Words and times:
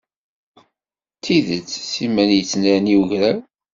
D 1.15 1.19
tidet, 1.23 1.69
s 1.89 1.91
imal 2.05 2.29
yettnerni 2.33 2.95
wegraw. 2.99 3.39